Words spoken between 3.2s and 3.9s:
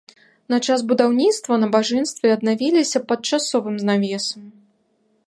часовым